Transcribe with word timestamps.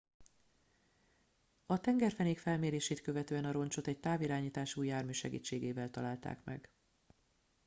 a 1.65 1.79
tengerfenék 1.79 2.39
felmérését 2.39 3.01
követően 3.01 3.45
a 3.45 3.51
roncsot 3.51 3.87
egy 3.87 3.99
távirányítású 3.99 4.81
jármű 4.81 5.11
segítségével 5.11 5.89
találták 5.89 6.43
meg 6.43 6.69